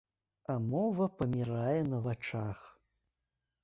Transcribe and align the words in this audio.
А 0.53 0.55
мова 0.71 1.07
памірае 1.21 1.79
на 1.93 2.03
вачах. 2.09 2.69